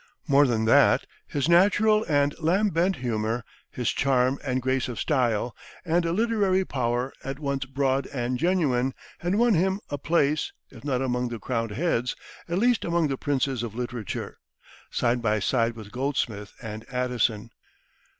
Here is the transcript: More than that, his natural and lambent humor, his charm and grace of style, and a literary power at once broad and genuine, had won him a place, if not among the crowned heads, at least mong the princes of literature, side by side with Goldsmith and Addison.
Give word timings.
More 0.27 0.47
than 0.47 0.65
that, 0.65 1.05
his 1.27 1.47
natural 1.47 2.03
and 2.09 2.33
lambent 2.39 2.95
humor, 2.95 3.43
his 3.69 3.91
charm 3.91 4.39
and 4.43 4.59
grace 4.59 4.87
of 4.87 4.99
style, 4.99 5.55
and 5.85 6.03
a 6.05 6.11
literary 6.11 6.65
power 6.65 7.13
at 7.23 7.37
once 7.37 7.65
broad 7.65 8.07
and 8.07 8.39
genuine, 8.39 8.95
had 9.19 9.35
won 9.35 9.53
him 9.53 9.79
a 9.91 9.99
place, 9.99 10.53
if 10.71 10.83
not 10.83 11.03
among 11.03 11.29
the 11.29 11.37
crowned 11.37 11.73
heads, 11.73 12.15
at 12.49 12.57
least 12.57 12.81
mong 12.81 13.09
the 13.09 13.15
princes 13.17 13.61
of 13.61 13.75
literature, 13.75 14.39
side 14.89 15.21
by 15.21 15.37
side 15.37 15.75
with 15.75 15.91
Goldsmith 15.91 16.55
and 16.59 16.83
Addison. 16.91 17.51